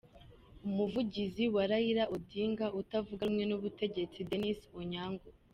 Umuvugizi 0.67 1.43
wa 1.55 1.63
Raila 1.69 2.03
Odinga 2.15 2.65
utavuga 2.81 3.21
rumwe 3.27 3.43
n’ubutegetsi, 3.47 4.25
Dennis 4.29 4.59
Onyango,. 4.79 5.27